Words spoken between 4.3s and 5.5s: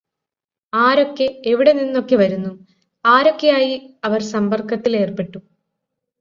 സമ്പർക്കത്തിലേർപ്പെട്ടു.